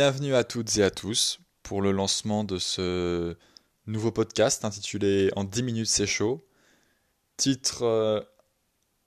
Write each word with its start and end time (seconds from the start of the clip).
Bienvenue 0.00 0.36
à 0.36 0.44
toutes 0.44 0.76
et 0.76 0.84
à 0.84 0.92
tous 0.92 1.40
pour 1.64 1.82
le 1.82 1.90
lancement 1.90 2.44
de 2.44 2.58
ce 2.58 3.34
nouveau 3.88 4.12
podcast 4.12 4.64
intitulé 4.64 5.32
En 5.34 5.42
10 5.42 5.64
minutes 5.64 5.88
c'est 5.88 6.06
chaud. 6.06 6.46
Titre 7.36 7.82
euh, 7.82 8.20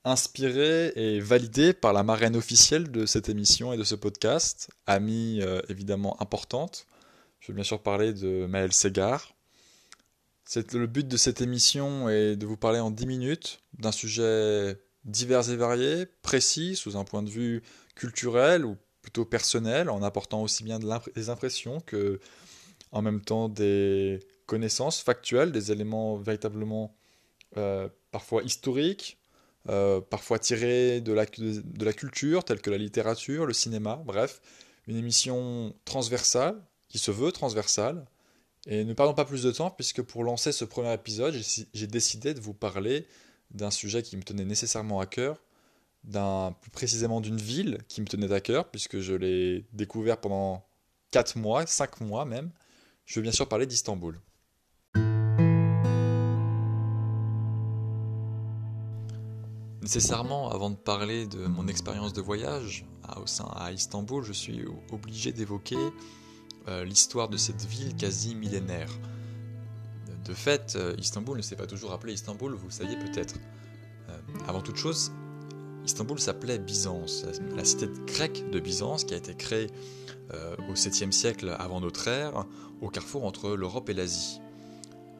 inspiré 0.03 0.91
et 0.97 1.21
validé 1.21 1.71
par 1.71 1.93
la 1.93 2.03
marraine 2.03 2.35
officielle 2.35 2.91
de 2.91 3.05
cette 3.05 3.29
émission 3.29 3.71
et 3.71 3.77
de 3.77 3.85
ce 3.85 3.95
podcast, 3.95 4.69
amie 4.85 5.39
euh, 5.41 5.61
évidemment 5.69 6.21
importante. 6.21 6.87
Je 7.39 7.53
veux 7.53 7.55
bien 7.55 7.63
sûr 7.63 7.81
parler 7.81 8.11
de 8.11 8.45
Maëlle 8.47 8.73
Segar. 8.73 9.33
Le 10.73 10.87
but 10.87 11.07
de 11.07 11.15
cette 11.15 11.39
émission 11.39 12.09
est 12.09 12.35
de 12.35 12.45
vous 12.45 12.57
parler 12.57 12.81
en 12.81 12.91
10 12.91 13.05
minutes 13.05 13.61
d'un 13.79 13.93
sujet 13.93 14.77
divers 15.05 15.49
et 15.51 15.55
varié, 15.55 16.05
précis 16.21 16.75
sous 16.75 16.97
un 16.97 17.05
point 17.05 17.23
de 17.23 17.29
vue 17.29 17.63
culturel 17.95 18.65
ou 18.65 18.75
plutôt 19.01 19.25
personnel, 19.25 19.89
en 19.89 20.03
apportant 20.03 20.41
aussi 20.41 20.63
bien 20.63 20.79
des 21.15 21.29
impressions 21.29 21.79
que 21.81 22.19
en 22.91 23.01
même 23.01 23.21
temps 23.21 23.49
des 23.49 24.19
connaissances 24.45 25.01
factuelles, 25.01 25.51
des 25.51 25.71
éléments 25.71 26.17
véritablement 26.17 26.95
euh, 27.57 27.87
parfois 28.11 28.43
historiques, 28.43 29.17
euh, 29.69 30.01
parfois 30.01 30.39
tirés 30.39 31.01
de 31.01 31.13
la, 31.13 31.25
de 31.25 31.85
la 31.85 31.93
culture, 31.93 32.43
tels 32.43 32.61
que 32.61 32.69
la 32.69 32.77
littérature, 32.77 33.45
le 33.45 33.53
cinéma, 33.53 34.01
bref, 34.05 34.41
une 34.87 34.97
émission 34.97 35.75
transversale, 35.85 36.61
qui 36.89 36.97
se 36.97 37.11
veut 37.11 37.31
transversale. 37.31 38.05
Et 38.67 38.83
ne 38.83 38.93
perdons 38.93 39.13
pas 39.13 39.25
plus 39.25 39.43
de 39.43 39.51
temps, 39.51 39.71
puisque 39.71 40.01
pour 40.01 40.23
lancer 40.23 40.51
ce 40.51 40.65
premier 40.65 40.93
épisode, 40.93 41.35
j'ai 41.73 41.87
décidé 41.87 42.33
de 42.33 42.39
vous 42.39 42.53
parler 42.53 43.07
d'un 43.51 43.71
sujet 43.71 44.03
qui 44.03 44.17
me 44.17 44.23
tenait 44.23 44.45
nécessairement 44.45 44.99
à 44.99 45.05
cœur, 45.05 45.41
d'un 46.03 46.55
plus 46.61 46.71
précisément 46.71 47.21
d'une 47.21 47.37
ville 47.37 47.79
qui 47.87 48.01
me 48.01 48.07
tenait 48.07 48.31
à 48.31 48.41
cœur, 48.41 48.69
puisque 48.69 48.99
je 48.99 49.13
l'ai 49.13 49.65
découvert 49.73 50.19
pendant 50.19 50.65
4 51.11 51.37
mois, 51.37 51.65
5 51.65 52.01
mois 52.01 52.25
même. 52.25 52.51
Je 53.05 53.19
veux 53.19 53.23
bien 53.23 53.31
sûr 53.31 53.47
parler 53.47 53.65
d'Istanbul. 53.65 54.19
Nécessairement, 59.81 60.49
avant 60.51 60.69
de 60.69 60.75
parler 60.75 61.25
de 61.25 61.47
mon 61.47 61.67
expérience 61.67 62.13
de 62.13 62.21
voyage 62.21 62.85
à, 63.03 63.19
au 63.19 63.27
sein 63.27 63.49
à 63.55 63.71
Istanbul, 63.71 64.23
je 64.23 64.31
suis 64.31 64.63
obligé 64.91 65.31
d'évoquer 65.33 65.77
euh, 66.67 66.85
l'histoire 66.85 67.29
de 67.29 67.37
cette 67.37 67.65
ville 67.65 67.95
quasi 67.95 68.35
millénaire. 68.35 68.91
De 70.23 70.33
fait, 70.33 70.75
euh, 70.75 70.95
Istanbul 70.99 71.37
ne 71.37 71.41
s'est 71.41 71.55
pas 71.55 71.65
toujours 71.65 71.91
appelé 71.93 72.13
Istanbul, 72.13 72.53
vous 72.53 72.67
le 72.67 72.71
saviez 72.71 72.95
peut-être. 72.95 73.35
Euh, 74.09 74.19
avant 74.47 74.61
toute 74.61 74.77
chose, 74.77 75.11
Istanbul 75.85 76.19
s'appelait 76.19 76.59
Byzance, 76.59 77.25
la 77.55 77.65
cité 77.65 77.87
grecque 78.05 78.49
de 78.51 78.59
Byzance 78.59 79.03
qui 79.03 79.13
a 79.13 79.17
été 79.17 79.33
créée 79.33 79.67
euh, 80.33 80.55
au 80.69 80.73
7e 80.73 81.11
siècle 81.11 81.55
avant 81.59 81.81
notre 81.81 82.07
ère, 82.07 82.45
au 82.81 82.89
carrefour 82.89 83.25
entre 83.25 83.55
l'Europe 83.55 83.89
et 83.89 83.93
l'Asie. 83.93 84.39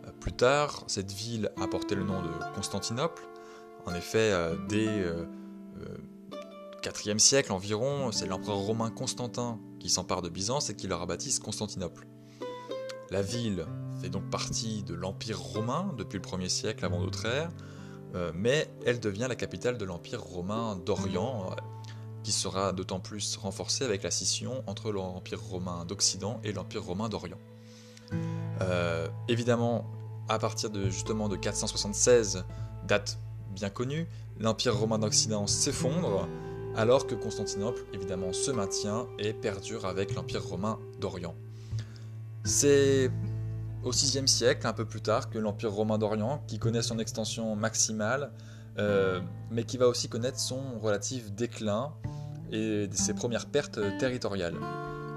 Euh, 0.05 0.11
plus 0.19 0.33
tard, 0.33 0.83
cette 0.87 1.11
ville 1.11 1.51
a 1.59 1.67
porté 1.67 1.95
le 1.95 2.03
nom 2.03 2.21
de 2.21 2.29
Constantinople. 2.55 3.23
En 3.85 3.95
effet, 3.95 4.31
euh, 4.31 4.55
dès 4.69 4.87
4e 6.83 7.19
siècle 7.19 7.51
environ, 7.51 8.11
c'est 8.11 8.27
l'empereur 8.27 8.57
romain 8.57 8.89
Constantin 8.89 9.59
qui 9.79 9.89
s'empare 9.89 10.21
de 10.21 10.29
Byzance 10.29 10.69
et 10.69 10.75
qui 10.75 10.87
leur 10.87 11.05
baptise 11.07 11.39
Constantinople. 11.39 12.07
La 13.09 13.21
ville 13.21 13.65
fait 14.01 14.09
donc 14.09 14.29
partie 14.29 14.83
de 14.83 14.93
l'Empire 14.93 15.39
romain 15.39 15.93
depuis 15.97 16.17
le 16.17 16.23
1er 16.23 16.49
siècle 16.49 16.85
avant 16.85 17.01
notre 17.01 17.25
ère, 17.25 17.49
mais 18.33 18.67
elle 18.85 18.99
devient 18.99 19.27
la 19.29 19.35
capitale 19.35 19.77
de 19.77 19.85
l'Empire 19.85 20.21
romain 20.21 20.75
d'Orient, 20.75 21.51
euh, 21.51 21.55
qui 22.23 22.31
sera 22.31 22.73
d'autant 22.73 22.99
plus 22.99 23.37
renforcée 23.37 23.83
avec 23.83 24.03
la 24.03 24.11
scission 24.11 24.63
entre 24.67 24.91
l'Empire 24.91 25.41
romain 25.41 25.85
d'Occident 25.85 26.39
et 26.43 26.51
l'Empire 26.51 26.83
romain 26.83 27.09
d'Orient. 27.09 27.39
Euh, 28.61 29.07
évidemment, 29.27 29.89
à 30.29 30.37
partir 30.39 30.69
de 30.69 30.89
justement 30.89 31.29
de 31.29 31.35
476, 31.35 32.45
date 32.87 33.17
bien 33.49 33.69
connue, 33.69 34.07
l'Empire 34.39 34.77
romain 34.77 34.99
d'Occident 34.99 35.47
s'effondre, 35.47 36.27
alors 36.75 37.07
que 37.07 37.15
Constantinople, 37.15 37.81
évidemment, 37.93 38.33
se 38.33 38.51
maintient 38.51 39.07
et 39.19 39.33
perdure 39.33 39.85
avec 39.85 40.13
l'Empire 40.13 40.43
romain 40.43 40.79
d'Orient. 40.99 41.35
C'est 42.43 43.11
au 43.83 43.91
VIe 43.91 44.27
siècle, 44.27 44.67
un 44.67 44.73
peu 44.73 44.85
plus 44.85 45.01
tard, 45.01 45.29
que 45.29 45.39
l'Empire 45.39 45.71
romain 45.71 45.97
d'Orient, 45.97 46.43
qui 46.47 46.59
connaît 46.59 46.81
son 46.81 46.99
extension 46.99 47.55
maximale, 47.55 48.31
euh, 48.77 49.19
mais 49.49 49.63
qui 49.63 49.77
va 49.77 49.87
aussi 49.87 50.07
connaître 50.07 50.39
son 50.39 50.79
relatif 50.79 51.31
déclin 51.31 51.93
et 52.51 52.89
ses 52.91 53.13
premières 53.13 53.47
pertes 53.47 53.79
territoriales. 53.97 54.57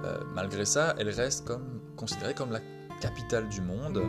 Euh, 0.05 0.19
malgré 0.35 0.65
ça, 0.65 0.95
elle 0.99 1.11
reste 1.11 1.53
considérée 1.97 2.35
comme 2.35 2.53
la 2.53 2.61
capitale 3.01 3.49
du 3.49 3.61
monde, 3.61 4.03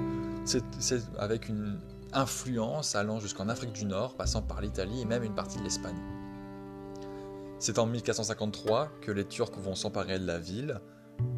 avec 1.17 1.49
une 1.49 1.79
influence 2.13 2.95
allant 2.95 3.19
jusqu'en 3.19 3.49
Afrique 3.49 3.73
du 3.73 3.85
Nord, 3.85 4.15
passant 4.15 4.41
par 4.41 4.61
l'Italie 4.61 5.01
et 5.01 5.05
même 5.05 5.23
une 5.23 5.35
partie 5.35 5.57
de 5.57 5.63
l'Espagne. 5.63 5.99
C'est 7.59 7.79
en 7.79 7.85
1453 7.85 8.91
que 9.01 9.11
les 9.11 9.25
Turcs 9.25 9.57
vont 9.57 9.75
s'emparer 9.75 10.19
de 10.19 10.25
la 10.25 10.39
ville, 10.39 10.81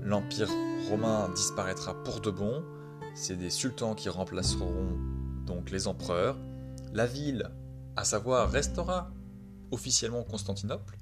l'Empire 0.02 0.50
romain 0.90 1.30
disparaîtra 1.36 1.94
pour 2.04 2.20
de 2.22 2.32
bon, 2.32 2.64
c'est 3.18 3.36
des 3.36 3.50
sultans 3.50 3.96
qui 3.96 4.10
remplaceront 4.10 4.96
donc 5.46 5.72
les 5.72 5.88
empereurs. 5.88 6.38
La 6.94 7.08
ville, 7.08 7.50
à 7.96 8.06
savoir, 8.06 8.52
restera 8.52 9.12
officiellement 9.72 10.24
Constantinople, 10.24 10.98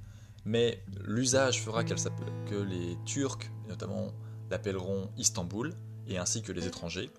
mais 0.45 0.81
l'usage 1.03 1.61
fera 1.61 1.83
que 1.83 2.55
les 2.55 2.97
Turcs, 3.05 3.51
notamment, 3.67 4.13
l'appelleront 4.49 5.09
Istanbul, 5.17 5.73
et 6.07 6.17
ainsi 6.17 6.41
que 6.41 6.53
les 6.53 6.65
étrangers. 6.67 7.11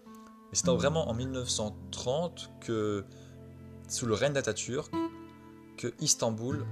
Et 0.52 0.56
c'est 0.56 0.66
vraiment 0.70 1.08
en 1.08 1.14
1930 1.14 2.50
que, 2.60 3.04
sous 3.88 4.06
le 4.06 4.14
règne 4.14 4.32
d'Atatürk, 4.32 4.90
que 5.76 5.92
Istanbul, 6.00 6.64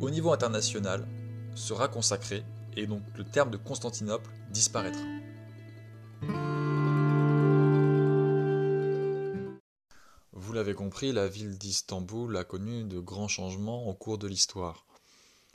au 0.00 0.10
niveau 0.10 0.32
international, 0.32 1.08
sera 1.54 1.88
consacré, 1.88 2.44
et 2.76 2.86
donc 2.86 3.02
le 3.16 3.24
terme 3.24 3.50
de 3.50 3.56
Constantinople 3.56 4.30
disparaîtra. 4.50 5.21
Vous 10.52 10.56
l'avez 10.56 10.74
compris, 10.74 11.12
la 11.12 11.28
ville 11.28 11.56
d'Istanbul 11.56 12.36
a 12.36 12.44
connu 12.44 12.84
de 12.84 13.00
grands 13.00 13.26
changements 13.26 13.88
au 13.88 13.94
cours 13.94 14.18
de 14.18 14.28
l'histoire, 14.28 14.84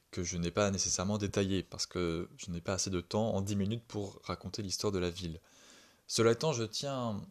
que 0.10 0.24
je 0.24 0.38
n'ai 0.38 0.50
pas 0.50 0.72
nécessairement 0.72 1.20
détaillé, 1.20 1.62
parce 1.62 1.86
que 1.86 2.28
je 2.36 2.50
n'ai 2.50 2.62
pas 2.62 2.74
assez 2.74 2.90
de 2.90 3.00
temps 3.00 3.36
en 3.36 3.42
10 3.42 3.58
minutes 3.58 3.84
pour 3.88 4.20
raconter 4.24 4.64
l'histoire 4.64 4.92
de 4.92 4.98
la 4.98 5.12
ville. 5.12 5.40
Cela 6.08 6.32
étant, 6.32 6.52
je 6.52 6.64
tiens 6.64 7.22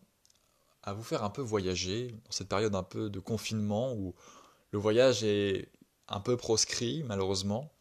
à 0.85 0.93
vous 0.93 1.03
faire 1.03 1.25
un 1.25 1.29
peu 1.29 1.43
voyager, 1.43 2.13
dans 2.13 2.31
cette 2.31 2.49
période 2.49 2.77
un 2.77 2.85
peu 2.85 3.11
de 3.11 3.19
confinement, 3.19 3.95
où 3.95 4.15
le 4.71 4.79
voyage 4.79 5.25
est 5.25 5.69
un 6.07 6.21
peu 6.21 6.37
proscrit, 6.37 7.03
malheureusement. 7.03 7.73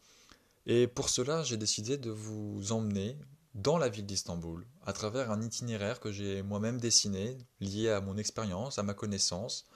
Et 0.66 0.88
pour 0.88 1.08
cela, 1.08 1.44
j'ai 1.44 1.58
décidé 1.58 1.96
de 1.96 2.10
vous 2.10 2.72
emmener 2.72 3.16
dans 3.56 3.78
la 3.78 3.88
ville 3.88 4.04
d'Istanbul, 4.04 4.66
à 4.84 4.92
travers 4.92 5.30
un 5.30 5.40
itinéraire 5.40 5.98
que 5.98 6.12
j'ai 6.12 6.42
moi-même 6.42 6.78
dessiné, 6.78 7.38
lié 7.60 7.88
à 7.88 8.02
mon 8.02 8.18
expérience, 8.18 8.78
à 8.78 8.82
ma 8.82 8.92
connaissance, 8.92 9.66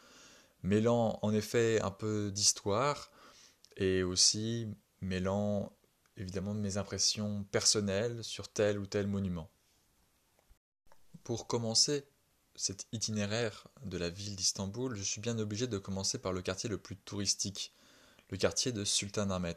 mêlant 0.62 1.18
en 1.22 1.32
effet 1.32 1.80
un 1.80 1.90
peu 1.90 2.30
d'histoire 2.30 3.10
et 3.78 4.02
aussi 4.02 4.68
mêlant 5.00 5.72
évidemment 6.18 6.52
mes 6.52 6.76
impressions 6.76 7.44
personnelles 7.44 8.22
sur 8.22 8.48
tel 8.48 8.78
ou 8.78 8.86
tel 8.86 9.06
monument. 9.06 9.50
Pour 11.24 11.46
commencer 11.46 12.06
cet 12.56 12.86
itinéraire 12.92 13.66
de 13.82 13.96
la 13.96 14.10
ville 14.10 14.36
d'Istanbul, 14.36 14.94
je 14.94 15.02
suis 15.02 15.22
bien 15.22 15.38
obligé 15.38 15.66
de 15.66 15.78
commencer 15.78 16.18
par 16.18 16.34
le 16.34 16.42
quartier 16.42 16.68
le 16.68 16.76
plus 16.76 16.96
touristique, 16.96 17.72
le 18.28 18.36
quartier 18.36 18.72
de 18.72 18.84
Sultanahmet, 18.84 19.56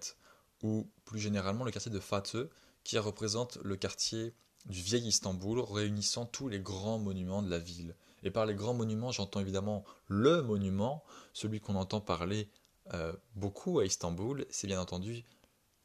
ou 0.61 0.89
plus 1.03 1.19
généralement 1.19 1.65
le 1.65 1.71
quartier 1.71 1.91
de 1.91 1.99
Fatih, 1.99 2.45
qui 2.83 2.97
représente 2.97 3.57
le 3.63 3.75
quartier 3.75 4.33
du 4.65 4.81
vieil 4.81 5.07
Istanbul, 5.07 5.59
réunissant 5.59 6.25
tous 6.25 6.47
les 6.47 6.59
grands 6.59 6.99
monuments 6.99 7.41
de 7.41 7.49
la 7.49 7.59
ville. 7.59 7.95
Et 8.23 8.31
par 8.31 8.45
les 8.45 8.55
grands 8.55 8.73
monuments, 8.73 9.11
j'entends 9.11 9.41
évidemment 9.41 9.83
le 10.07 10.41
monument, 10.41 11.03
celui 11.33 11.59
qu'on 11.59 11.75
entend 11.75 11.99
parler 11.99 12.49
euh, 12.93 13.13
beaucoup 13.35 13.79
à 13.79 13.85
Istanbul, 13.85 14.45
c'est 14.49 14.67
bien 14.67 14.79
entendu 14.79 15.23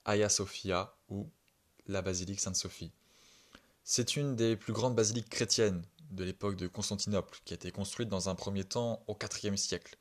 Hagia 0.05 0.29
Sophia 0.29 0.95
ou 1.09 1.29
la 1.87 2.03
basilique 2.03 2.41
Sainte-Sophie. 2.41 2.93
C'est 3.85 4.17
une 4.17 4.37
des 4.37 4.57
plus 4.57 4.73
grandes 4.73 4.95
basiliques 4.95 5.29
chrétiennes 5.29 5.83
de 6.11 6.25
l'époque 6.25 6.57
de 6.57 6.67
Constantinople, 6.67 7.41
qui 7.45 7.55
a 7.55 7.57
été 7.57 7.71
construite 7.71 8.09
dans 8.09 8.29
un 8.29 8.35
premier 8.35 8.65
temps 8.65 9.03
au 9.07 9.17
IVe 9.43 9.57
siècle. 9.57 9.97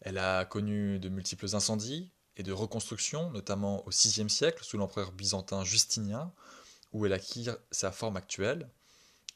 Elle 0.00 0.18
a 0.18 0.44
connu 0.44 0.98
de 0.98 1.08
multiples 1.08 1.54
incendies, 1.54 2.10
de 2.42 2.52
reconstruction, 2.52 3.30
notamment 3.30 3.86
au 3.86 3.90
VIe 3.90 4.30
siècle 4.30 4.64
sous 4.64 4.78
l'empereur 4.78 5.12
byzantin 5.12 5.64
Justinien, 5.64 6.32
où 6.92 7.06
elle 7.06 7.12
acquit 7.12 7.48
sa 7.70 7.92
forme 7.92 8.16
actuelle. 8.16 8.68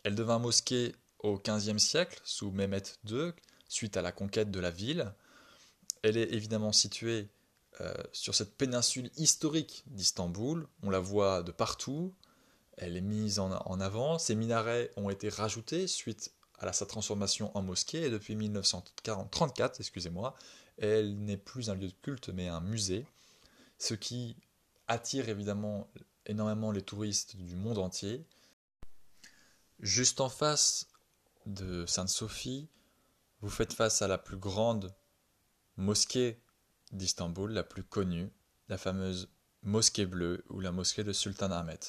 Elle 0.03 0.15
devint 0.15 0.39
mosquée 0.39 0.95
au 1.21 1.39
XVe 1.39 1.79
siècle 1.79 2.21
sous 2.25 2.51
Mehmet 2.51 2.83
II, 3.09 3.33
suite 3.69 3.97
à 3.97 4.03
la 4.03 4.13
conquête 4.13 4.51
de 4.51 4.61
la 4.61 4.71
ville. 4.71 5.13
Elle 6.03 6.17
est 6.17 6.33
évidemment 6.35 6.73
située 6.73 7.29
euh, 7.81 7.95
sur 8.13 8.35
cette 8.35 8.57
péninsule 8.57 9.11
historique 9.17 9.85
d'Istanbul. 9.87 10.67
On 10.83 10.91
la 10.91 11.01
voit 11.01 11.43
de 11.43 11.51
partout. 11.51 12.15
elle 12.77 12.97
est 12.97 13.01
mise 13.01 13.39
en, 13.39 13.81
avant. 13.81 14.19
Ces 14.19 14.35
minarets 14.35 14.91
ont 14.97 15.11
été 15.11 15.29
rajoutés 15.29 15.87
suite 15.87 16.33
à 16.59 16.73
sa 16.73 16.87
transformation 16.87 17.57
en 17.57 17.63
mosquée 17.63 18.05
et 18.05 18.11
depuis 18.11 18.37
1934, 18.37 19.81
excusez-moi, 19.81 20.35
elle 20.79 21.19
n'est 21.19 21.37
plus 21.37 21.71
un 21.71 21.75
lieu 21.75 21.89
de 21.89 21.95
culte 22.03 22.29
mais 22.31 22.49
un 22.49 22.61
musée, 22.61 23.07
ce 23.79 23.95
qui 23.95 24.37
attire 24.87 25.29
évidemment 25.29 25.91
énormément 26.27 26.71
les 26.71 26.83
touristes 26.83 27.37
du 27.37 27.57
monde 27.57 27.79
entier. 27.79 28.27
Juste 29.81 30.21
en 30.21 30.29
face 30.29 30.89
de 31.47 31.85
Sainte-Sophie, 31.87 32.69
vous 33.41 33.51
faites 33.51 33.73
face 33.73 34.01
à 34.03 34.09
la 34.09 34.19
plus 34.19 34.37
grande 34.37 34.95
mosquée 35.77 36.41
d'Istanbul, 36.93 37.53
la 37.53 37.65
plus 37.65 37.85
connue, 37.85 38.31
la 38.69 38.79
fameuse 38.79 39.29
mosquée 39.63 40.07
bleue 40.07 40.45
ou 40.49 40.61
la 40.61 40.73
mosquée 40.73 41.05
de 41.05 41.13
Sultan 41.13 41.51
Ahmed. 41.51 41.81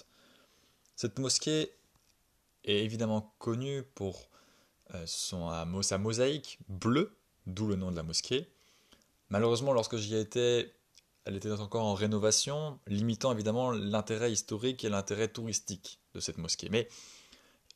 Cette 0.95 1.19
mosquée 1.19 1.71
est 2.63 2.83
évidemment 2.83 3.35
connue 3.37 3.83
pour 3.83 4.29
euh, 4.93 5.03
son, 5.07 5.81
sa 5.81 5.97
mosaïque 5.97 6.59
bleue, 6.67 7.17
d'où 7.47 7.67
le 7.67 7.75
nom 7.75 7.91
de 7.91 7.95
la 7.95 8.03
mosquée. 8.03 8.49
Malheureusement, 9.29 9.73
lorsque 9.73 9.97
j'y 9.97 10.15
étais, 10.15 10.73
elle 11.25 11.35
était 11.35 11.51
encore 11.51 11.85
en 11.85 11.95
rénovation, 11.95 12.79
limitant 12.87 13.31
évidemment 13.31 13.71
l'intérêt 13.71 14.31
historique 14.31 14.83
et 14.83 14.89
l'intérêt 14.89 15.27
touristique 15.27 15.99
de 16.13 16.19
cette 16.19 16.37
mosquée. 16.37 16.69
Mais 16.69 16.87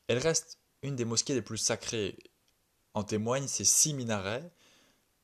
elle 0.08 0.20
reste 0.20 0.60
une 0.84 0.96
des 0.96 1.06
mosquées 1.06 1.34
les 1.34 1.42
plus 1.42 1.58
sacrées. 1.58 2.18
En 2.94 3.04
témoignent 3.04 3.48
ces 3.48 3.66
six 3.66 3.94
minarets 3.94 4.52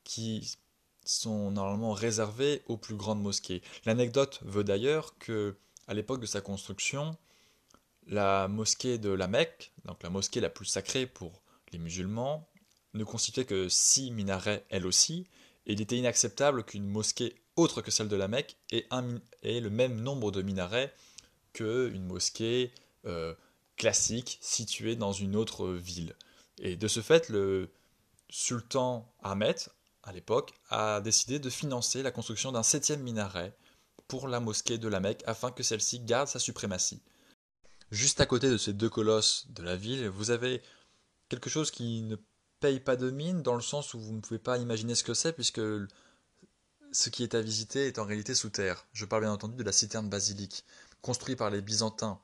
qui 0.03 0.57
sont 1.05 1.51
normalement 1.51 1.93
réservés 1.93 2.63
aux 2.67 2.77
plus 2.77 2.95
grandes 2.95 3.21
mosquées. 3.21 3.61
L'anecdote 3.85 4.39
veut 4.43 4.63
d'ailleurs 4.63 5.17
que, 5.17 5.55
à 5.87 5.93
l'époque 5.93 6.21
de 6.21 6.25
sa 6.25 6.41
construction, 6.41 7.17
la 8.07 8.47
mosquée 8.47 8.97
de 8.97 9.09
la 9.09 9.27
Mecque, 9.27 9.71
donc 9.85 10.01
la 10.03 10.09
mosquée 10.09 10.39
la 10.41 10.49
plus 10.49 10.65
sacrée 10.65 11.05
pour 11.05 11.41
les 11.71 11.79
musulmans, 11.79 12.47
ne 12.93 13.03
constituait 13.03 13.45
que 13.45 13.69
six 13.69 14.11
minarets 14.11 14.65
elle 14.69 14.85
aussi, 14.85 15.27
et 15.65 15.73
il 15.73 15.81
était 15.81 15.97
inacceptable 15.97 16.63
qu'une 16.63 16.87
mosquée 16.87 17.35
autre 17.55 17.81
que 17.81 17.91
celle 17.91 18.07
de 18.07 18.15
la 18.15 18.27
Mecque 18.27 18.57
ait, 18.71 18.87
le 19.59 19.69
même 19.69 20.01
nombre 20.01 20.31
de 20.31 20.41
minarets 20.41 20.93
qu'une 21.53 22.05
mosquée 22.05 22.71
euh, 23.05 23.33
classique 23.77 24.37
située 24.41 24.95
dans 24.95 25.13
une 25.13 25.35
autre 25.35 25.69
ville. 25.69 26.15
Et 26.59 26.75
de 26.75 26.87
ce 26.87 27.01
fait, 27.01 27.29
le 27.29 27.69
sultan 28.29 29.11
Ahmed, 29.23 29.57
à 30.03 30.11
l'époque, 30.11 30.53
a 30.69 31.01
décidé 31.01 31.39
de 31.39 31.49
financer 31.49 32.03
la 32.03 32.11
construction 32.11 32.51
d'un 32.51 32.63
septième 32.63 33.01
minaret 33.01 33.55
pour 34.07 34.27
la 34.27 34.39
mosquée 34.39 34.77
de 34.77 34.87
la 34.87 34.99
Mecque 34.99 35.23
afin 35.25 35.51
que 35.51 35.63
celle-ci 35.63 35.99
garde 35.99 36.27
sa 36.27 36.39
suprématie. 36.39 37.01
Juste 37.91 38.21
à 38.21 38.25
côté 38.25 38.49
de 38.49 38.57
ces 38.57 38.73
deux 38.73 38.89
colosses 38.89 39.47
de 39.49 39.63
la 39.63 39.75
ville, 39.75 40.07
vous 40.09 40.31
avez 40.31 40.61
quelque 41.35 41.49
chose 41.49 41.71
qui 41.71 42.01
ne 42.01 42.15
paye 42.61 42.79
pas 42.79 42.95
de 42.95 43.11
mine 43.11 43.41
dans 43.43 43.55
le 43.55 43.61
sens 43.61 43.93
où 43.93 43.99
vous 43.99 44.13
ne 44.13 44.21
pouvez 44.21 44.39
pas 44.39 44.57
imaginer 44.57 44.95
ce 44.95 45.03
que 45.03 45.13
c'est 45.13 45.33
puisque 45.33 45.61
ce 46.91 47.09
qui 47.09 47.23
est 47.23 47.35
à 47.35 47.41
visiter 47.41 47.87
est 47.87 47.99
en 47.99 48.05
réalité 48.05 48.33
sous 48.33 48.49
terre. 48.49 48.87
Je 48.93 49.05
parle 49.05 49.23
bien 49.23 49.33
entendu 49.33 49.55
de 49.55 49.63
la 49.63 49.73
citerne 49.73 50.09
basilique, 50.09 50.63
construite 51.01 51.37
par 51.37 51.49
les 51.49 51.61
Byzantins, 51.61 52.19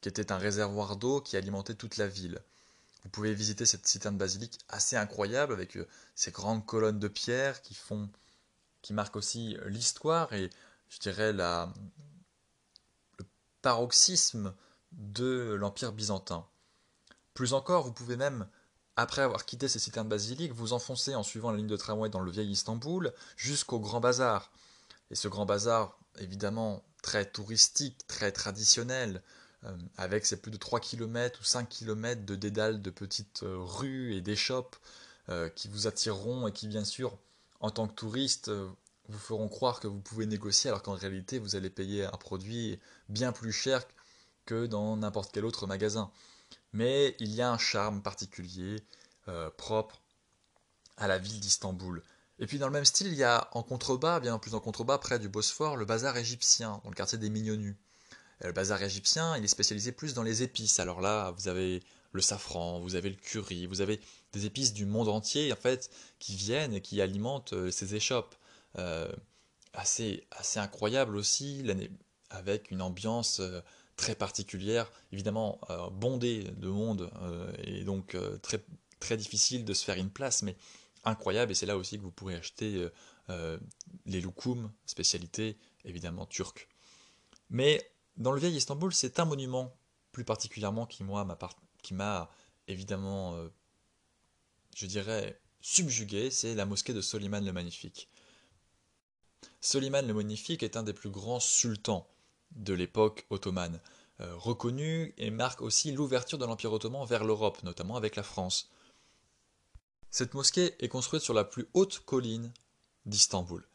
qui 0.00 0.08
était 0.08 0.30
un 0.30 0.38
réservoir 0.38 0.96
d'eau 0.96 1.20
qui 1.20 1.36
alimentait 1.36 1.74
toute 1.74 1.96
la 1.96 2.06
ville. 2.06 2.38
Vous 3.02 3.10
pouvez 3.10 3.34
visiter 3.34 3.66
cette 3.66 3.86
citerne 3.86 4.16
basilique 4.16 4.60
assez 4.68 4.96
incroyable 4.96 5.52
avec 5.52 5.76
euh, 5.76 5.86
ces 6.14 6.30
grandes 6.30 6.64
colonnes 6.64 7.00
de 7.00 7.08
pierre 7.08 7.60
qui 7.60 7.74
font, 7.74 8.08
qui 8.82 8.94
marquent 8.94 9.16
aussi 9.16 9.56
l'histoire 9.66 10.32
et 10.32 10.48
je 10.88 10.98
dirais 11.00 11.32
la, 11.32 11.74
le 13.18 13.26
paroxysme 13.62 14.54
de 14.92 15.54
l'Empire 15.58 15.92
byzantin. 15.92 16.46
Plus 17.34 17.52
encore, 17.52 17.84
vous 17.84 17.92
pouvez 17.92 18.16
même, 18.16 18.46
après 18.96 19.22
avoir 19.22 19.44
quitté 19.44 19.66
ces 19.66 19.80
citernes 19.80 20.08
basiliques, 20.08 20.52
vous 20.52 20.72
enfoncer 20.72 21.16
en 21.16 21.24
suivant 21.24 21.50
la 21.50 21.56
ligne 21.56 21.66
de 21.66 21.76
tramway 21.76 22.08
dans 22.08 22.20
le 22.20 22.30
vieil 22.30 22.50
Istanbul 22.50 23.12
jusqu'au 23.36 23.80
Grand 23.80 24.00
Bazar. 24.00 24.52
Et 25.10 25.16
ce 25.16 25.26
Grand 25.26 25.44
Bazar, 25.44 25.98
évidemment, 26.18 26.84
très 27.02 27.26
touristique, 27.26 28.06
très 28.06 28.30
traditionnel, 28.30 29.20
euh, 29.64 29.76
avec 29.96 30.26
ses 30.26 30.36
plus 30.36 30.52
de 30.52 30.56
3 30.56 30.78
km 30.78 31.40
ou 31.40 31.44
5 31.44 31.68
km 31.68 32.24
de 32.24 32.36
dédales 32.36 32.80
de 32.80 32.90
petites 32.90 33.42
euh, 33.42 33.56
rues 33.58 34.14
et 34.14 34.20
d'échoppes 34.20 34.76
euh, 35.28 35.48
qui 35.48 35.68
vous 35.68 35.88
attireront 35.88 36.46
et 36.46 36.52
qui, 36.52 36.68
bien 36.68 36.84
sûr, 36.84 37.18
en 37.60 37.70
tant 37.70 37.88
que 37.88 37.94
touriste, 37.94 38.50
vous 39.08 39.18
feront 39.18 39.48
croire 39.48 39.80
que 39.80 39.88
vous 39.88 40.00
pouvez 40.00 40.26
négocier 40.26 40.70
alors 40.70 40.82
qu'en 40.82 40.94
réalité, 40.94 41.38
vous 41.38 41.56
allez 41.56 41.70
payer 41.70 42.04
un 42.04 42.16
produit 42.16 42.78
bien 43.08 43.32
plus 43.32 43.52
cher 43.52 43.82
que 44.46 44.66
dans 44.66 44.96
n'importe 44.96 45.32
quel 45.32 45.44
autre 45.44 45.66
magasin. 45.66 46.10
Mais 46.72 47.16
il 47.20 47.34
y 47.34 47.42
a 47.42 47.50
un 47.50 47.58
charme 47.58 48.02
particulier, 48.02 48.76
euh, 49.28 49.50
propre 49.56 50.02
à 50.96 51.06
la 51.06 51.18
ville 51.18 51.40
d'Istanbul. 51.40 52.02
Et 52.38 52.46
puis 52.46 52.58
dans 52.58 52.66
le 52.66 52.72
même 52.72 52.84
style, 52.84 53.08
il 53.08 53.14
y 53.14 53.24
a 53.24 53.48
en 53.52 53.62
contrebas, 53.62 54.20
bien 54.20 54.38
plus 54.38 54.54
en 54.54 54.60
contrebas, 54.60 54.98
près 54.98 55.18
du 55.18 55.28
Bosphore, 55.28 55.76
le 55.76 55.84
bazar 55.84 56.16
égyptien, 56.16 56.80
dans 56.82 56.90
le 56.90 56.94
quartier 56.94 57.18
des 57.18 57.30
Mignonus. 57.30 57.76
le 58.40 58.52
bazar 58.52 58.82
égyptien, 58.82 59.36
il 59.36 59.44
est 59.44 59.48
spécialisé 59.48 59.92
plus 59.92 60.14
dans 60.14 60.22
les 60.22 60.42
épices. 60.42 60.80
Alors 60.80 61.00
là, 61.00 61.30
vous 61.32 61.48
avez 61.48 61.82
le 62.12 62.22
safran, 62.22 62.80
vous 62.80 62.96
avez 62.96 63.10
le 63.10 63.16
curry, 63.16 63.66
vous 63.66 63.80
avez 63.80 64.00
des 64.32 64.46
épices 64.46 64.72
du 64.72 64.86
monde 64.86 65.08
entier, 65.08 65.52
en 65.52 65.56
fait, 65.56 65.90
qui 66.18 66.34
viennent 66.36 66.74
et 66.74 66.80
qui 66.80 67.00
alimentent 67.00 67.52
euh, 67.52 67.70
ces 67.70 67.94
échoppes. 67.94 68.34
Euh, 68.78 69.10
assez, 69.72 70.26
assez 70.30 70.58
incroyable 70.58 71.16
aussi, 71.16 71.64
avec 72.30 72.70
une 72.70 72.82
ambiance 72.82 73.40
très 73.96 74.14
particulière, 74.14 74.90
évidemment 75.12 75.60
euh, 75.70 75.88
bondée 75.90 76.44
de 76.56 76.68
monde 76.68 77.10
euh, 77.22 77.52
et 77.62 77.84
donc 77.84 78.14
euh, 78.14 78.38
très, 78.38 79.16
difficile 79.16 79.64
de 79.64 79.74
se 79.74 79.84
faire 79.84 79.96
une 79.96 80.10
place, 80.10 80.42
mais 80.42 80.56
incroyable. 81.04 81.52
Et 81.52 81.54
c'est 81.54 81.66
là 81.66 81.76
aussi 81.76 81.98
que 81.98 82.02
vous 82.02 82.10
pourrez 82.10 82.36
acheter 82.36 82.88
les 84.06 84.20
loukoums, 84.22 84.72
spécialité 84.86 85.58
évidemment 85.84 86.24
turque. 86.24 86.68
Mais 87.50 87.90
dans 88.16 88.32
le 88.32 88.40
vieil 88.40 88.56
Istanbul, 88.56 88.94
c'est 88.94 89.20
un 89.20 89.26
monument 89.26 89.76
plus 90.10 90.24
particulièrement 90.24 90.86
qui 90.86 91.04
moi 91.04 91.26
qui 91.82 91.92
m'a 91.92 92.30
évidemment, 92.66 93.36
je 94.74 94.86
dirais, 94.86 95.38
subjugué, 95.60 96.30
c'est 96.30 96.54
la 96.54 96.64
mosquée 96.64 96.94
de 96.94 97.02
Soliman 97.02 97.44
le 97.44 97.52
Magnifique. 97.52 98.08
Soliman 99.60 100.06
le 100.06 100.14
Magnifique 100.14 100.62
est 100.62 100.78
un 100.78 100.82
des 100.82 100.94
plus 100.94 101.10
grands 101.10 101.40
sultans 101.40 102.08
de 102.54 102.74
l'époque 102.74 103.26
ottomane, 103.30 103.80
euh, 104.20 104.34
reconnu 104.36 105.14
et 105.18 105.30
marque 105.30 105.60
aussi 105.60 105.92
l'ouverture 105.92 106.38
de 106.38 106.44
l'Empire 106.44 106.72
ottoman 106.72 107.04
vers 107.06 107.24
l'Europe, 107.24 107.62
notamment 107.62 107.96
avec 107.96 108.16
la 108.16 108.22
France. 108.22 108.70
Cette 110.10 110.34
mosquée 110.34 110.74
est 110.78 110.88
construite 110.88 111.22
sur 111.22 111.34
la 111.34 111.44
plus 111.44 111.66
haute 111.74 112.00
colline 112.06 112.52
d'Istanbul. 113.06 113.66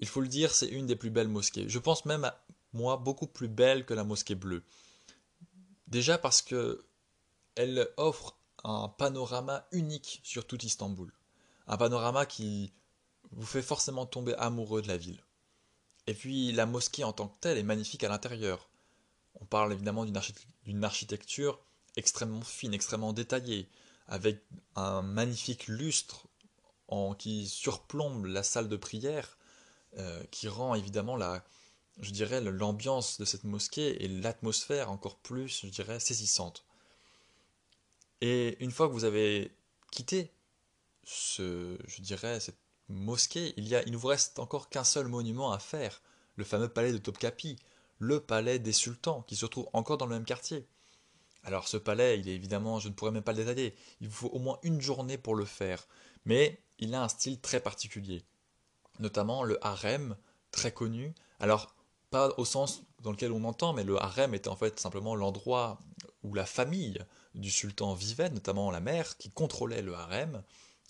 Il 0.00 0.08
faut 0.08 0.20
le 0.20 0.28
dire, 0.28 0.52
c'est 0.52 0.68
une 0.68 0.86
des 0.86 0.96
plus 0.96 1.10
belles 1.10 1.28
mosquées. 1.28 1.68
Je 1.68 1.78
pense 1.78 2.04
même 2.04 2.24
à 2.24 2.44
moi 2.72 2.96
beaucoup 2.96 3.26
plus 3.26 3.48
belle 3.48 3.86
que 3.86 3.94
la 3.94 4.04
mosquée 4.04 4.34
bleue. 4.34 4.62
Déjà 5.86 6.18
parce 6.18 6.42
que 6.42 6.84
elle 7.54 7.88
offre 7.96 8.36
un 8.64 8.88
panorama 8.88 9.66
unique 9.72 10.20
sur 10.22 10.46
tout 10.46 10.62
Istanbul. 10.64 11.12
Un 11.66 11.76
panorama 11.76 12.26
qui 12.26 12.72
vous 13.30 13.46
fait 13.46 13.62
forcément 13.62 14.06
tomber 14.06 14.34
amoureux 14.34 14.82
de 14.82 14.88
la 14.88 14.96
ville. 14.96 15.22
Et 16.06 16.14
puis 16.14 16.52
la 16.52 16.66
mosquée 16.66 17.04
en 17.04 17.12
tant 17.12 17.28
que 17.28 17.40
telle 17.40 17.58
est 17.58 17.62
magnifique 17.62 18.04
à 18.04 18.08
l'intérieur. 18.08 18.68
On 19.40 19.44
parle 19.44 19.72
évidemment 19.72 20.04
d'une 20.04 20.84
architecture 20.84 21.60
extrêmement 21.96 22.42
fine, 22.42 22.74
extrêmement 22.74 23.12
détaillée, 23.12 23.68
avec 24.06 24.42
un 24.76 25.02
magnifique 25.02 25.66
lustre 25.68 26.26
qui 27.18 27.48
surplombe 27.48 28.26
la 28.26 28.42
salle 28.42 28.68
de 28.68 28.76
prière, 28.76 29.38
euh, 29.96 30.22
qui 30.30 30.48
rend 30.48 30.74
évidemment 30.74 31.16
la, 31.16 31.42
je 32.00 32.10
dirais, 32.10 32.40
l'ambiance 32.40 33.18
de 33.18 33.24
cette 33.24 33.44
mosquée 33.44 34.04
et 34.04 34.08
l'atmosphère 34.08 34.90
encore 34.90 35.16
plus, 35.16 35.60
je 35.62 35.68
dirais, 35.68 36.00
saisissante. 36.00 36.64
Et 38.20 38.62
une 38.62 38.70
fois 38.70 38.88
que 38.88 38.92
vous 38.92 39.04
avez 39.04 39.52
quitté 39.90 40.30
ce, 41.04 41.78
je 41.86 42.02
dirais, 42.02 42.40
cette 42.40 42.61
mosquée, 42.92 43.54
il, 43.56 43.68
y 43.68 43.76
a, 43.76 43.82
il 43.84 43.92
ne 43.92 43.96
vous 43.96 44.08
reste 44.08 44.38
encore 44.38 44.68
qu'un 44.68 44.84
seul 44.84 45.08
monument 45.08 45.52
à 45.52 45.58
faire, 45.58 46.02
le 46.36 46.44
fameux 46.44 46.68
palais 46.68 46.92
de 46.92 46.98
Topkapi, 46.98 47.56
le 47.98 48.20
palais 48.20 48.58
des 48.58 48.72
sultans, 48.72 49.22
qui 49.22 49.36
se 49.36 49.46
trouve 49.46 49.68
encore 49.72 49.98
dans 49.98 50.06
le 50.06 50.14
même 50.14 50.24
quartier. 50.24 50.66
Alors 51.44 51.68
ce 51.68 51.76
palais, 51.76 52.18
il 52.18 52.28
est 52.28 52.34
évidemment, 52.34 52.78
je 52.78 52.88
ne 52.88 52.94
pourrais 52.94 53.10
même 53.10 53.22
pas 53.22 53.32
le 53.32 53.38
détailler, 53.38 53.74
il 54.00 54.08
vous 54.08 54.14
faut 54.14 54.28
au 54.28 54.38
moins 54.38 54.58
une 54.62 54.80
journée 54.80 55.18
pour 55.18 55.34
le 55.34 55.44
faire, 55.44 55.86
mais 56.24 56.60
il 56.78 56.94
a 56.94 57.02
un 57.02 57.08
style 57.08 57.40
très 57.40 57.60
particulier, 57.60 58.24
notamment 59.00 59.42
le 59.42 59.64
harem, 59.64 60.16
très 60.52 60.72
connu, 60.72 61.14
alors 61.40 61.74
pas 62.10 62.32
au 62.36 62.44
sens 62.44 62.82
dans 63.00 63.10
lequel 63.10 63.32
on 63.32 63.44
entend, 63.44 63.72
mais 63.72 63.84
le 63.84 64.00
harem 64.00 64.34
était 64.34 64.48
en 64.48 64.56
fait 64.56 64.78
simplement 64.78 65.16
l'endroit 65.16 65.80
où 66.22 66.34
la 66.34 66.46
famille 66.46 66.98
du 67.34 67.50
sultan 67.50 67.94
vivait, 67.94 68.30
notamment 68.30 68.70
la 68.70 68.80
mère 68.80 69.16
qui 69.16 69.30
contrôlait 69.30 69.82
le 69.82 69.94
harem, 69.94 70.42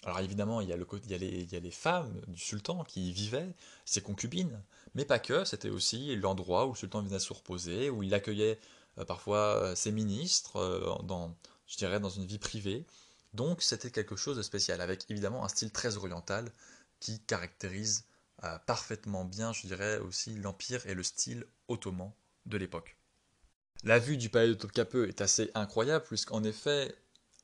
alors 0.05 0.19
évidemment, 0.21 0.61
il 0.61 0.69
y, 0.69 0.73
a 0.73 1.61
les, 1.61 1.71
femmes 1.71 2.21
du 2.27 2.41
sultan 2.41 2.83
qui 2.85 3.11
y 3.11 3.13
vivaient, 3.13 3.55
ses 3.85 4.01
concubines, 4.01 4.61
mais 4.95 5.05
pas 5.05 5.21
que, 5.21 5.45
c'était 5.45 5.71
aussi 5.71 6.17
l'endroit 6.17 6.67
où 6.67 6.71
le 6.71 6.77
sultan 6.77 7.03
venait 7.03 7.21
se 7.21 7.33
reposer, 7.33 7.89
où 7.89 8.03
il 8.03 8.13
accueillait 8.13 8.59
parfois 9.07 9.75
ses 9.77 9.93
ministres, 9.93 11.01
dans, 11.05 11.37
je 11.69 11.77
dirais 11.77 12.01
dans 12.01 12.11
une 12.11 12.27
vie 12.27 12.39
privée. 12.39 12.85
Donc 13.33 13.63
c'était 13.63 13.93
quelque 13.93 14.17
chose 14.17 14.37
de 14.37 14.43
spécial, 14.43 14.81
avec 14.81 15.09
évidemment 15.09 15.45
un 15.45 15.49
style 15.49 15.71
très 15.71 15.97
oriental 15.97 16.51
qui 16.99 17.21
caractérise 17.21 18.05
parfaitement 18.67 19.25
bien, 19.25 19.53
je 19.53 19.69
dirais 19.69 19.99
aussi, 19.99 20.35
l'empire 20.35 20.85
et 20.87 20.95
le 20.95 21.05
style 21.05 21.47
ottoman 21.69 22.11
de 22.47 22.57
l'époque. 22.57 22.97
La 23.85 23.99
vue 23.99 24.17
du 24.17 24.29
palais 24.29 24.49
de 24.49 24.55
Topkapi 24.55 24.99
est 24.99 25.21
assez 25.21 25.51
incroyable, 25.55 26.05
puisqu'en 26.05 26.45
effet, 26.45 26.95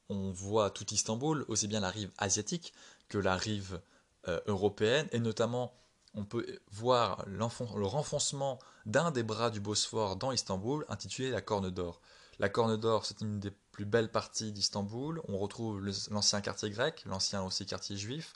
on 0.08 0.30
voit 0.30 0.70
tout 0.70 0.86
Istanbul, 0.92 1.44
aussi 1.48 1.68
bien 1.68 1.80
la 1.80 1.90
rive 1.90 2.10
asiatique 2.18 2.72
que 3.08 3.18
la 3.18 3.36
rive 3.36 3.80
euh, 4.26 4.40
européenne, 4.46 5.08
et 5.12 5.18
notamment 5.18 5.72
on 6.14 6.24
peut 6.24 6.58
voir 6.70 7.24
le 7.26 7.84
renfoncement 7.84 8.58
d'un 8.86 9.10
des 9.10 9.22
bras 9.22 9.50
du 9.50 9.60
Bosphore 9.60 10.16
dans 10.16 10.32
Istanbul, 10.32 10.84
intitulé 10.88 11.30
la 11.30 11.42
Corne 11.42 11.70
d'Or. 11.70 12.00
La 12.38 12.48
Corne 12.48 12.76
d'Or, 12.76 13.04
c'est 13.04 13.20
une 13.20 13.40
des 13.40 13.50
plus 13.72 13.84
belles 13.84 14.10
parties 14.10 14.52
d'Istanbul. 14.52 15.20
On 15.28 15.38
retrouve 15.38 15.84
l'ancien 16.10 16.40
quartier 16.40 16.70
grec, 16.70 17.02
l'ancien 17.04 17.42
aussi 17.42 17.66
quartier 17.66 17.96
juif, 17.96 18.32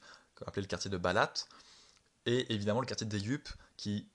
appelé 0.46 0.62
le 0.62 0.68
quartier 0.68 0.90
de 0.90 0.96
Balat, 0.96 1.32
et 2.26 2.52
évidemment 2.52 2.80
le 2.80 2.86
quartier 2.86 3.06
d'Eyüp, 3.06 3.48
qui 3.76 4.08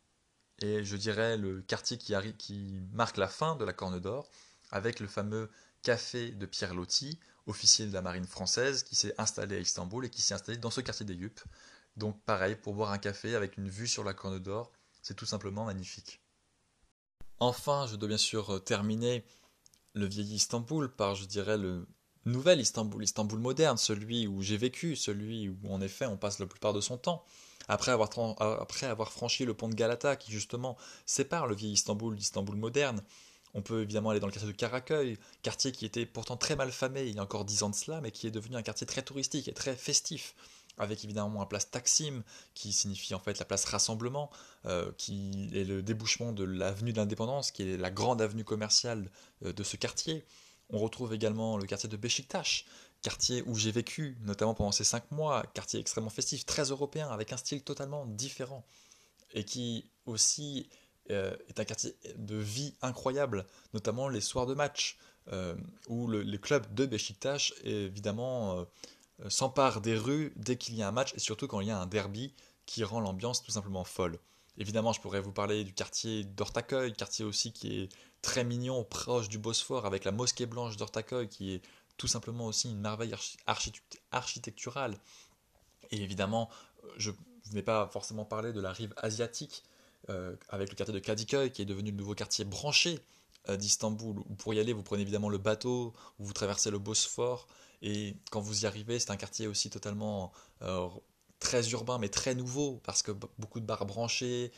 est, 0.61 0.83
je 0.83 0.95
dirais, 0.97 1.37
le 1.37 1.61
quartier 1.61 1.97
qui, 1.97 2.13
qui 2.37 2.81
marque 2.91 3.17
la 3.17 3.27
fin 3.27 3.55
de 3.55 3.65
la 3.65 3.73
Corne 3.73 3.99
d'Or, 3.99 4.29
avec 4.71 4.99
le 4.99 5.07
fameux 5.07 5.49
café 5.83 6.31
de 6.31 6.45
Pierre 6.45 6.73
Loti, 6.73 7.17
officier 7.47 7.85
de 7.87 7.93
la 7.93 8.01
marine 8.01 8.27
française, 8.27 8.83
qui 8.83 8.95
s'est 8.95 9.13
installé 9.17 9.55
à 9.55 9.59
Istanbul 9.59 10.05
et 10.05 10.09
qui 10.09 10.21
s'est 10.21 10.33
installé 10.33 10.57
dans 10.57 10.69
ce 10.69 10.81
quartier 10.81 11.05
d'Eyüp. 11.05 11.39
Donc 11.95 12.21
pareil, 12.23 12.55
pour 12.55 12.75
boire 12.75 12.91
un 12.91 12.97
café 12.99 13.35
avec 13.35 13.57
une 13.57 13.69
vue 13.69 13.87
sur 13.87 14.03
la 14.03 14.13
Corne 14.13 14.39
d'Or, 14.39 14.71
c'est 15.01 15.15
tout 15.15 15.25
simplement 15.25 15.65
magnifique. 15.65 16.21
Enfin, 17.39 17.87
je 17.89 17.95
dois 17.95 18.07
bien 18.07 18.17
sûr 18.17 18.55
euh, 18.55 18.59
terminer 18.59 19.23
le 19.93 20.05
vieil 20.05 20.33
Istanbul 20.33 20.93
par, 20.93 21.15
je 21.15 21.25
dirais, 21.25 21.57
le 21.57 21.87
nouvel 22.25 22.59
Istanbul, 22.59 23.03
Istanbul 23.03 23.39
moderne, 23.39 23.77
celui 23.77 24.27
où 24.27 24.41
j'ai 24.41 24.57
vécu, 24.57 24.95
celui 24.95 25.49
où 25.49 25.57
en 25.69 25.81
effet 25.81 26.05
on 26.05 26.17
passe 26.17 26.39
la 26.39 26.45
plupart 26.45 26.73
de 26.73 26.81
son 26.81 26.97
temps. 26.97 27.23
Après 27.67 27.91
avoir, 27.91 28.09
après 28.61 28.85
avoir 28.85 29.11
franchi 29.11 29.43
le 29.43 29.53
pont 29.53 29.67
de 29.67 29.75
Galata 29.75 30.15
qui 30.15 30.31
justement 30.31 30.77
sépare 31.05 31.47
le 31.47 31.55
vieil 31.55 31.73
Istanbul 31.73 32.15
d'Istanbul 32.15 32.55
moderne, 32.55 33.01
on 33.57 33.61
peut 33.63 33.81
évidemment 33.81 34.11
aller 34.11 34.19
dans 34.19 34.27
le 34.27 34.31
quartier 34.31 34.51
de 34.51 34.55
Karaköy, 34.55 35.17
quartier 35.41 35.71
qui 35.71 35.85
était 35.85 36.05
pourtant 36.05 36.37
très 36.37 36.55
mal 36.55 36.71
famé 36.71 37.07
il 37.07 37.15
y 37.15 37.19
a 37.19 37.23
encore 37.23 37.43
dix 37.43 37.63
ans 37.63 37.69
de 37.69 37.75
cela, 37.75 37.99
mais 38.01 38.11
qui 38.11 38.27
est 38.27 38.31
devenu 38.31 38.55
un 38.55 38.61
quartier 38.61 38.85
très 38.85 39.01
touristique 39.01 39.47
et 39.47 39.53
très 39.53 39.75
festif 39.75 40.35
avec 40.77 41.03
évidemment 41.03 41.39
la 41.39 41.47
place 41.47 41.71
Taksim, 41.71 42.21
qui 42.53 42.71
signifie 42.71 43.15
en 43.15 43.19
fait 43.19 43.39
la 43.39 43.45
place 43.45 43.65
Rassemblement, 43.65 44.29
euh, 44.65 44.91
qui 44.99 45.49
est 45.55 45.63
le 45.63 45.81
débouchement 45.81 46.33
de 46.33 46.43
l'avenue 46.43 46.93
de 46.93 46.97
l'Indépendance, 46.97 47.49
qui 47.49 47.63
est 47.63 47.77
la 47.77 47.89
grande 47.89 48.21
avenue 48.21 48.43
commerciale 48.43 49.09
euh, 49.43 49.51
de 49.53 49.63
ce 49.63 49.75
quartier. 49.75 50.23
On 50.69 50.77
retrouve 50.77 51.15
également 51.15 51.57
le 51.57 51.65
quartier 51.65 51.89
de 51.89 51.97
Beşiktaş, 51.97 52.65
quartier 53.01 53.41
où 53.47 53.55
j'ai 53.55 53.71
vécu, 53.71 54.19
notamment 54.21 54.53
pendant 54.53 54.71
ces 54.71 54.83
cinq 54.83 55.09
mois, 55.09 55.43
quartier 55.55 55.79
extrêmement 55.79 56.11
festif, 56.11 56.45
très 56.45 56.65
européen, 56.65 57.09
avec 57.09 57.33
un 57.33 57.37
style 57.37 57.63
totalement 57.63 58.05
différent, 58.05 58.63
et 59.33 59.43
qui 59.43 59.89
aussi 60.05 60.69
euh, 61.11 61.35
est 61.49 61.59
un 61.59 61.65
quartier 61.65 61.95
de 62.17 62.35
vie 62.35 62.73
incroyable, 62.81 63.45
notamment 63.73 64.09
les 64.09 64.21
soirs 64.21 64.45
de 64.45 64.53
match, 64.53 64.97
où 65.89 66.07
le, 66.07 66.21
les 66.21 66.37
clubs 66.37 66.73
de 66.73 66.85
Beşiktaş, 66.85 67.53
évidemment, 67.65 68.65
euh, 69.25 69.29
s'empare 69.29 69.81
des 69.81 69.97
rues 69.97 70.31
dès 70.35 70.57
qu'il 70.57 70.75
y 70.75 70.83
a 70.83 70.87
un 70.87 70.91
match 70.91 71.13
et 71.15 71.19
surtout 71.19 71.47
quand 71.47 71.59
il 71.59 71.67
y 71.67 71.71
a 71.71 71.79
un 71.79 71.87
derby 71.87 72.33
qui 72.65 72.83
rend 72.83 72.99
l'ambiance 72.99 73.41
tout 73.41 73.51
simplement 73.51 73.83
folle. 73.83 74.19
Évidemment, 74.57 74.93
je 74.93 75.01
pourrais 75.01 75.21
vous 75.21 75.31
parler 75.31 75.63
du 75.63 75.73
quartier 75.73 76.23
d'Ortaköy, 76.23 76.93
quartier 76.93 77.25
aussi 77.25 77.51
qui 77.51 77.79
est 77.79 77.89
très 78.21 78.43
mignon, 78.43 78.83
proche 78.83 79.29
du 79.29 79.37
Bosphore, 79.37 79.85
avec 79.85 80.03
la 80.03 80.11
mosquée 80.11 80.45
blanche 80.45 80.77
d'Ortaköy, 80.77 81.27
qui 81.29 81.53
est 81.53 81.61
tout 81.97 82.07
simplement 82.07 82.45
aussi 82.45 82.69
une 82.69 82.79
merveille 82.79 83.13
architecturale. 84.11 84.97
Et 85.91 86.01
évidemment, 86.01 86.49
je 86.97 87.11
ne 87.11 87.53
vais 87.53 87.63
pas 87.63 87.87
forcément 87.87 88.25
parler 88.25 88.51
de 88.51 88.61
la 88.61 88.71
rive 88.71 88.93
asiatique, 88.97 89.63
euh, 89.63 89.76
avec 90.49 90.69
le 90.69 90.75
quartier 90.75 90.93
de 90.93 90.99
Kadıköy, 90.99 91.51
qui 91.51 91.61
est 91.61 91.65
devenu 91.65 91.91
le 91.91 91.97
nouveau 91.97 92.15
quartier 92.15 92.45
branché 92.45 92.99
euh, 93.49 93.57
d'Istanbul. 93.57 94.23
Pour 94.37 94.53
y 94.53 94.59
aller, 94.59 94.73
vous 94.73 94.83
prenez 94.83 95.03
évidemment 95.03 95.29
le 95.29 95.37
bateau, 95.37 95.93
vous 96.19 96.33
traversez 96.33 96.69
le 96.69 96.79
Bosphore, 96.79 97.47
et 97.81 98.17
quand 98.31 98.41
vous 98.41 98.63
y 98.63 98.65
arrivez, 98.65 98.99
c'est 98.99 99.11
un 99.11 99.17
quartier 99.17 99.47
aussi 99.47 99.69
totalement 99.69 100.31
euh, 100.63 100.87
très 101.39 101.69
urbain, 101.69 101.97
mais 101.97 102.09
très 102.09 102.35
nouveau, 102.35 102.81
parce 102.83 103.03
que 103.03 103.11
beaucoup 103.11 103.59
de 103.59 103.65
bars 103.65 103.85
branchés, 103.85 104.51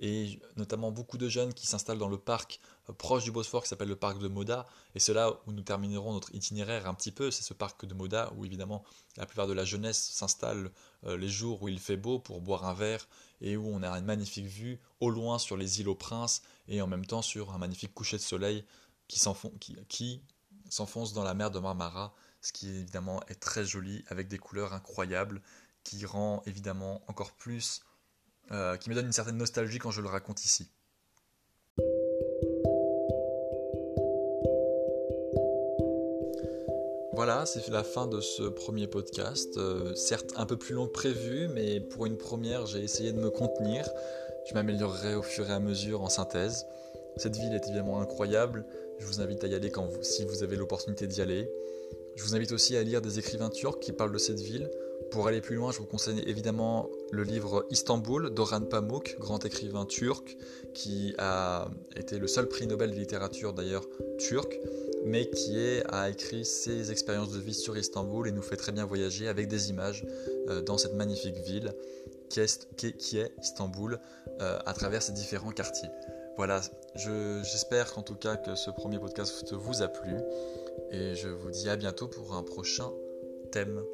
et 0.00 0.40
notamment 0.56 0.90
beaucoup 0.90 1.18
de 1.18 1.28
jeunes 1.28 1.54
qui 1.54 1.66
s'installent 1.66 1.98
dans 1.98 2.08
le 2.08 2.18
parc 2.18 2.60
euh, 2.60 2.73
proche 2.92 3.24
du 3.24 3.30
Bosphore 3.30 3.62
qui 3.62 3.68
s'appelle 3.68 3.88
le 3.88 3.96
parc 3.96 4.18
de 4.18 4.28
Moda. 4.28 4.66
Et 4.94 5.00
c'est 5.00 5.14
là 5.14 5.40
où 5.46 5.52
nous 5.52 5.62
terminerons 5.62 6.12
notre 6.12 6.34
itinéraire 6.34 6.86
un 6.86 6.94
petit 6.94 7.12
peu, 7.12 7.30
c'est 7.30 7.42
ce 7.42 7.54
parc 7.54 7.86
de 7.86 7.94
Moda 7.94 8.32
où 8.36 8.44
évidemment 8.44 8.84
la 9.16 9.26
plupart 9.26 9.46
de 9.46 9.52
la 9.52 9.64
jeunesse 9.64 10.10
s'installe 10.12 10.70
euh, 11.04 11.16
les 11.16 11.28
jours 11.28 11.62
où 11.62 11.68
il 11.68 11.78
fait 11.78 11.96
beau 11.96 12.18
pour 12.18 12.40
boire 12.40 12.66
un 12.66 12.74
verre 12.74 13.08
et 13.40 13.56
où 13.56 13.66
on 13.68 13.82
a 13.82 13.90
une 13.90 14.04
magnifique 14.04 14.46
vue 14.46 14.80
au 15.00 15.10
loin 15.10 15.38
sur 15.38 15.56
les 15.56 15.80
îles 15.80 15.88
aux 15.88 15.94
Princes 15.94 16.42
et 16.68 16.82
en 16.82 16.86
même 16.86 17.06
temps 17.06 17.22
sur 17.22 17.52
un 17.52 17.58
magnifique 17.58 17.94
coucher 17.94 18.16
de 18.16 18.22
soleil 18.22 18.64
qui 19.08 19.18
s'enfonce 19.18 21.12
dans 21.12 21.24
la 21.24 21.34
mer 21.34 21.50
de 21.50 21.58
Marmara 21.58 22.14
ce 22.44 22.52
qui 22.52 22.68
évidemment 22.68 23.22
est 23.28 23.40
très 23.40 23.64
joli 23.64 24.04
avec 24.08 24.28
des 24.28 24.38
couleurs 24.38 24.74
incroyables 24.74 25.40
qui 25.82 26.04
rend 26.04 26.42
évidemment 26.46 27.02
encore 27.08 27.32
plus, 27.32 27.80
euh, 28.50 28.76
qui 28.76 28.90
me 28.90 28.94
donne 28.94 29.06
une 29.06 29.12
certaine 29.12 29.38
nostalgie 29.38 29.78
quand 29.78 29.90
je 29.90 30.02
le 30.02 30.08
raconte 30.08 30.44
ici. 30.44 30.70
Voilà, 37.14 37.46
c'est 37.46 37.68
la 37.68 37.84
fin 37.84 38.08
de 38.08 38.20
ce 38.20 38.42
premier 38.42 38.88
podcast. 38.88 39.56
Euh, 39.56 39.94
certes 39.94 40.32
un 40.36 40.46
peu 40.46 40.56
plus 40.56 40.74
long 40.74 40.88
que 40.88 40.92
prévu, 40.92 41.46
mais 41.46 41.78
pour 41.78 42.06
une 42.06 42.16
première, 42.16 42.66
j'ai 42.66 42.80
essayé 42.80 43.12
de 43.12 43.20
me 43.20 43.30
contenir. 43.30 43.88
Je 44.48 44.54
m'améliorerai 44.54 45.14
au 45.14 45.22
fur 45.22 45.48
et 45.48 45.52
à 45.52 45.60
mesure 45.60 46.02
en 46.02 46.08
synthèse. 46.08 46.66
Cette 47.16 47.36
ville 47.36 47.54
est 47.54 47.64
évidemment 47.68 48.00
incroyable. 48.00 48.66
Je 48.98 49.06
vous 49.06 49.20
invite 49.20 49.44
à 49.44 49.46
y 49.46 49.54
aller 49.54 49.70
quand 49.70 49.88
si 50.02 50.24
vous 50.24 50.42
avez 50.42 50.56
l'opportunité 50.56 51.06
d'y 51.06 51.22
aller. 51.22 51.48
Je 52.16 52.24
vous 52.24 52.34
invite 52.34 52.50
aussi 52.50 52.76
à 52.76 52.82
lire 52.82 53.00
des 53.00 53.20
écrivains 53.20 53.50
turcs 53.50 53.78
qui 53.78 53.92
parlent 53.92 54.12
de 54.12 54.18
cette 54.18 54.40
ville. 54.40 54.68
Pour 55.12 55.28
aller 55.28 55.40
plus 55.40 55.54
loin, 55.54 55.70
je 55.70 55.78
vous 55.78 55.86
conseille 55.86 56.20
évidemment 56.26 56.90
le 57.14 57.22
livre 57.22 57.64
Istanbul 57.70 58.30
d'Orhan 58.30 58.62
Pamuk, 58.62 59.16
grand 59.20 59.44
écrivain 59.44 59.86
turc, 59.86 60.36
qui 60.74 61.14
a 61.18 61.68
été 61.96 62.18
le 62.18 62.26
seul 62.26 62.48
prix 62.48 62.66
Nobel 62.66 62.90
de 62.90 62.96
littérature 62.96 63.52
d'ailleurs 63.52 63.86
turc, 64.18 64.58
mais 65.04 65.30
qui 65.30 65.56
a 65.88 66.10
écrit 66.10 66.44
ses 66.44 66.90
expériences 66.90 67.30
de 67.30 67.38
vie 67.38 67.54
sur 67.54 67.76
Istanbul 67.78 68.26
et 68.26 68.32
nous 68.32 68.42
fait 68.42 68.56
très 68.56 68.72
bien 68.72 68.84
voyager 68.84 69.28
avec 69.28 69.48
des 69.48 69.70
images 69.70 70.04
euh, 70.48 70.60
dans 70.62 70.76
cette 70.76 70.94
magnifique 70.94 71.36
ville 71.38 71.72
qui 72.28 72.40
est, 72.40 73.32
Istanbul 73.40 74.00
euh, 74.40 74.58
à 74.66 74.72
travers 74.74 75.02
ses 75.02 75.12
différents 75.12 75.52
quartiers. 75.52 75.90
Voilà, 76.36 76.60
j'espère 76.96 77.92
qu'en 77.92 78.02
tout 78.02 78.16
cas 78.16 78.36
que 78.36 78.56
ce 78.56 78.70
premier 78.70 78.98
podcast 78.98 79.52
vous 79.52 79.82
a 79.82 79.88
plu 79.88 80.16
et 80.90 81.14
je 81.14 81.28
vous 81.28 81.50
dis 81.50 81.68
à 81.68 81.76
bientôt 81.76 82.08
pour 82.08 82.34
un 82.34 82.42
prochain 82.42 82.90
thème. 83.52 83.84